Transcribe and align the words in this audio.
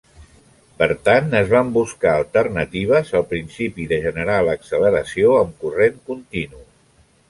Per 0.79 0.87
tant, 1.09 1.27
es 1.39 1.51
van 1.51 1.69
buscar 1.75 2.15
alternatives 2.23 3.13
al 3.21 3.29
principi 3.37 3.89
de 3.95 4.03
generar 4.09 4.41
l'acceleració 4.51 5.41
amb 5.45 5.65
corrent 5.65 6.07
continu. 6.13 6.69